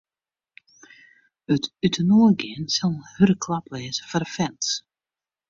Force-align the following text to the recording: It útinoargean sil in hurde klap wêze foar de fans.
It 1.53 1.65
útinoargean 1.87 2.65
sil 2.75 2.89
in 2.97 3.01
hurde 3.13 3.35
klap 3.43 3.65
wêze 3.71 4.01
foar 4.09 4.23
de 4.25 4.29
fans. 4.35 4.67